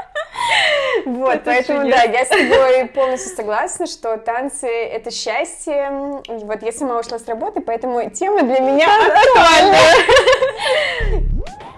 [1.06, 6.22] Вот, поэтому, да, я с тобой полностью согласна, что танцы— это счастье.
[6.28, 9.76] Вот, я сама ушла с работы, поэтому тема для меня актуальна.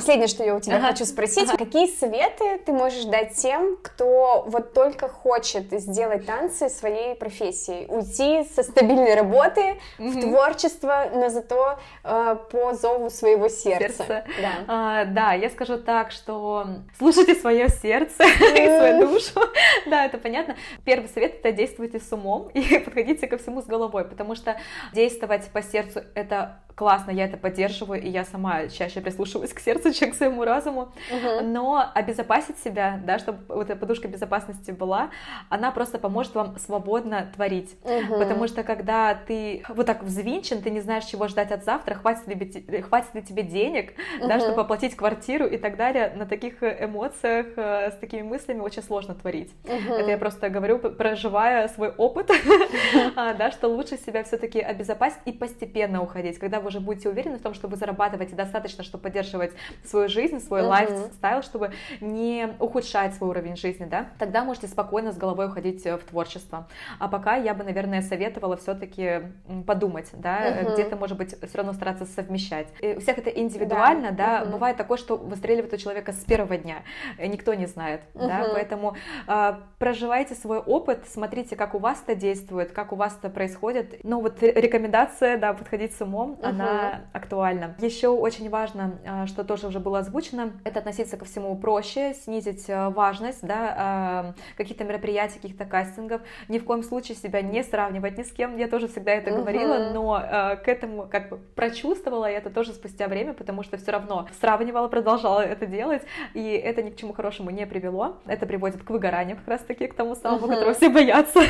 [0.00, 0.88] Последнее, что я у тебя ага.
[0.88, 1.58] хочу спросить, ага.
[1.58, 8.48] какие советы ты можешь дать тем, кто вот только хочет сделать танцы своей профессией, уйти
[8.54, 10.08] со стабильной работы угу.
[10.08, 14.04] в творчество, но зато э, по зову своего сердца.
[14.04, 14.24] сердца.
[14.40, 14.50] Да.
[14.68, 18.24] А, да, я скажу так, что слушайте свое сердце
[18.56, 19.40] и свою душу.
[19.86, 20.56] Да, это понятно.
[20.84, 24.56] Первый совет это действуйте с умом и подходите ко всему с головой, потому что
[24.94, 29.89] действовать по сердцу это классно, я это поддерживаю, и я сама чаще прислушиваюсь к сердцу,
[29.92, 31.42] к своему разуму, uh-huh.
[31.42, 35.10] но обезопасить себя, да, чтобы вот эта подушка безопасности была,
[35.48, 38.18] она просто поможет вам свободно творить, uh-huh.
[38.18, 42.26] потому что когда ты вот так взвинчен, ты не знаешь, чего ждать от завтра, хватит
[42.26, 44.28] ли, хватит ли тебе денег, uh-huh.
[44.28, 48.82] да, чтобы оплатить квартиру и так далее, на таких эмоциях, э, с такими мыслями очень
[48.82, 49.52] сложно творить.
[49.64, 49.94] Uh-huh.
[49.94, 52.30] Это я просто говорю, проживая свой опыт,
[53.16, 57.38] а, да, что лучше себя все-таки обезопасить и постепенно уходить, когда вы уже будете уверены
[57.38, 59.52] в том, что вы зарабатываете достаточно, чтобы поддерживать
[59.84, 65.16] свою жизнь, свой лайфстайл, чтобы не ухудшать свой уровень жизни, да, тогда можете спокойно с
[65.16, 66.68] головой уходить в творчество.
[66.98, 69.22] А пока я бы, наверное, советовала все-таки
[69.66, 72.68] подумать, да, uh где-то, может быть, все равно стараться совмещать.
[72.80, 74.44] И у всех это индивидуально, да, да?
[74.44, 76.82] Uh бывает такое, что выстреливает у человека с первого дня,
[77.18, 78.96] никто не знает, uh да, поэтому
[79.26, 84.00] э, проживайте свой опыт, смотрите, как у вас это действует, как у вас это происходит.
[84.04, 87.74] Ну вот рекомендация, да, подходить с умом, uh она актуальна.
[87.78, 92.68] Еще очень важно, а, что тоже уже было озвучено, это относиться ко всему проще, снизить
[92.68, 98.18] а, важность, да, а, каких-то мероприятий, каких-то кастингов, ни в коем случае себя не сравнивать
[98.18, 99.36] ни с кем, я тоже всегда это uh-huh.
[99.36, 100.20] говорила, но
[100.62, 104.88] к этому как бы прочувствовала я это тоже спустя время, потому что все равно сравнивала,
[104.88, 106.02] продолжала это делать,
[106.34, 109.94] и это ни к чему хорошему не привело, это приводит к выгоранию как раз-таки, к
[109.94, 110.54] тому самому, uh-huh.
[110.54, 111.40] которого все боятся,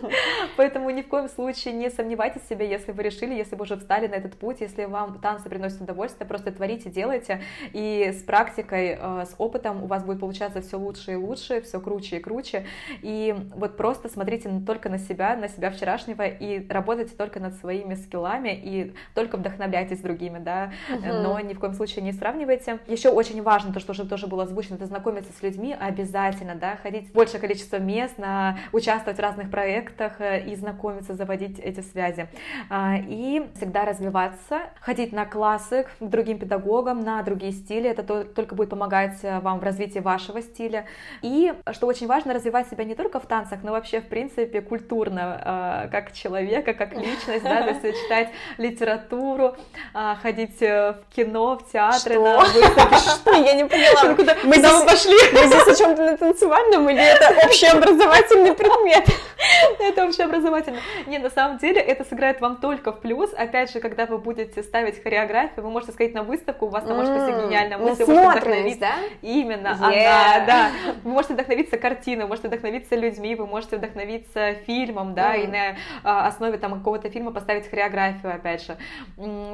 [0.56, 3.76] поэтому ни в коем случае не сомневайтесь в себе, если вы решили, если вы уже
[3.76, 7.42] встали на этот путь, если вам танцы приносят удовольствие, просто творите, делайте,
[7.72, 11.80] и с практикой, э, с опытом у вас будет получаться все лучше и лучше, все
[11.80, 12.66] круче и круче,
[13.02, 17.94] и вот просто смотрите только на себя, на себя вчерашнего, и работайте только над своими
[17.94, 21.06] скиллами, и только вдохновляйтесь другими, да, угу.
[21.06, 22.78] но ни в коем случае не сравнивайте.
[22.86, 26.76] Еще очень важно, то, что уже тоже было озвучено, это знакомиться с людьми обязательно, да,
[26.76, 31.80] ходить в большее количество мест, на, участвовать в разных проектах э, и знакомиться, заводить эти
[31.80, 32.28] связи.
[32.70, 38.54] А, и всегда развиваться, ходить на классы к другим педагогам, на другие стили, это только
[38.54, 40.86] будет помогать э, вам в развитии вашего стиля.
[41.22, 45.86] И, что очень важно, развивать себя не только в танцах, но вообще, в принципе, культурно,
[45.86, 49.56] э, как человека, как личность, да, то есть читать литературу,
[49.94, 52.22] э, ходить в кино, в театры, что?
[52.22, 53.08] на выставки.
[53.08, 53.32] Что?
[53.34, 54.14] Я не поняла.
[54.14, 55.16] Куда мы здесь пошли?
[55.32, 59.06] Мы здесь о чем-то на танцевальном или это общеобразовательный предмет?
[59.80, 60.80] Это общеобразовательный.
[61.06, 63.32] Не, на самом деле это сыграет вам только в плюс.
[63.34, 66.96] Опять же, когда вы будете ставить хореографию, вы можете сказать на выставку, у вас там
[66.96, 68.80] может быть гениальная мысль, вы можете вдохновиться.
[68.80, 68.94] Да?
[69.22, 70.70] Именно, она, да.
[71.04, 75.76] Вы можете вдохновиться картиной, вы можете вдохновиться людьми, вы можете вдохновиться фильмом, да, и на
[76.02, 78.76] а, основе там какого-то фильма поставить хореографию, опять же.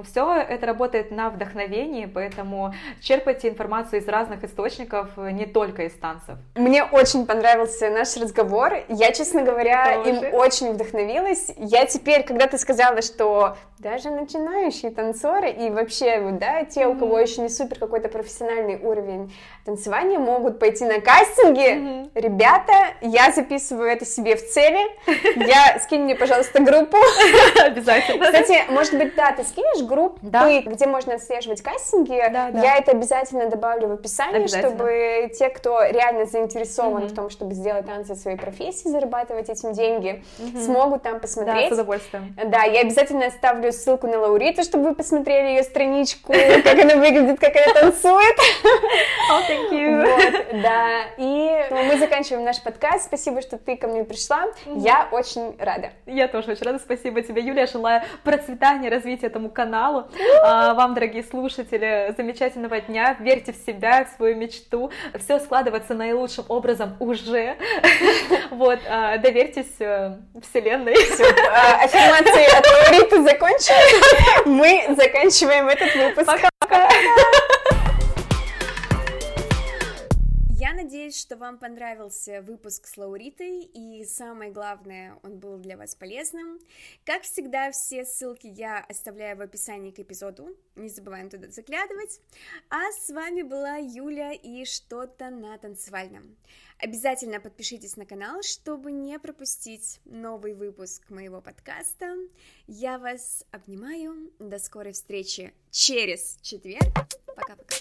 [0.05, 6.37] Все это работает на вдохновении, поэтому черпайте информацию из разных источников, не только из танцев.
[6.55, 8.75] Мне очень понравился наш разговор.
[8.89, 10.12] Я, честно говоря, Тоже.
[10.13, 11.51] Им очень вдохновилась.
[11.57, 17.19] Я теперь, когда ты сказала, что даже начинающие танцоры и вообще, да, те, у кого
[17.19, 19.35] еще не супер какой-то профессиональный уровень
[19.65, 22.09] танцевания, могут пойти на кастинги.
[22.15, 24.79] Ребята, я записываю это себе в цели.
[25.37, 26.97] Я скинь мне, пожалуйста, группу.
[27.61, 28.27] Обязательно.
[28.27, 30.61] Кстати, может быть, да, ты скинешь группы, да.
[30.61, 32.13] где можно отслеживать кастинги.
[32.13, 37.87] Я это обязательно добавлю в описание, чтобы те, кто реально заинтересован в том, чтобы сделать
[37.87, 40.59] танцы своей профессии, зарабатывать этим деньги, тренинги, угу.
[40.61, 41.71] смогут там посмотреть.
[41.71, 42.37] Да, с удовольствием.
[42.47, 47.39] Да, я обязательно оставлю ссылку на Лауриту, чтобы вы посмотрели ее страничку, как она выглядит,
[47.39, 48.37] как она танцует.
[49.31, 50.03] Oh, thank you.
[50.03, 53.07] Вот, да, и мы заканчиваем наш подкаст.
[53.07, 54.47] Спасибо, что ты ко мне пришла.
[54.67, 55.91] Я очень рада.
[56.07, 56.79] Я тоже очень рада.
[56.79, 57.67] Спасибо тебе, Юлия.
[57.67, 60.09] Желаю процветания, развития этому каналу.
[60.43, 63.17] А, вам, дорогие слушатели, замечательного дня.
[63.21, 64.91] Верьте в себя, в свою мечту.
[65.19, 67.57] Все складывается наилучшим образом уже.
[68.51, 70.95] Вот, а, доверьтесь э, Вселенной.
[70.95, 73.79] Все, а, аффирмации от Лауриты закончены.
[74.47, 76.27] Мы заканчиваем этот выпуск.
[76.27, 76.89] Пока-пока.
[80.83, 86.59] Надеюсь, что вам понравился выпуск с Лауритой, и самое главное, он был для вас полезным.
[87.05, 92.21] Как всегда, все ссылки я оставляю в описании к эпизоду, не забываем туда заглядывать.
[92.69, 96.37] А с вами была Юля и что-то на танцевальном.
[96.79, 102.17] Обязательно подпишитесь на канал, чтобы не пропустить новый выпуск моего подкаста.
[102.67, 104.33] Я вас обнимаю.
[104.41, 106.93] До скорой встречи через четверг.
[107.37, 107.77] Пока-пока.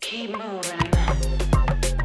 [0.00, 2.03] Keep moving.